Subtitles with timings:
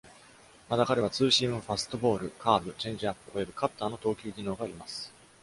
[0.67, 5.13] また彼は、ツーシーム・ファストボール、カーブ、チェンジアップ、およびカッターの投球技能があります。